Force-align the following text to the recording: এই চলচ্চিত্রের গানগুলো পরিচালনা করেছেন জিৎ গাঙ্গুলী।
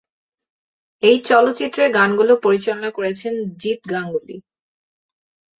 এই 1.03 1.17
চলচ্চিত্রের 1.21 1.89
গানগুলো 1.93 2.33
পরিচালনা 2.43 2.89
করেছেন 2.91 3.33
জিৎ 3.57 3.81
গাঙ্গুলী। 3.89 4.37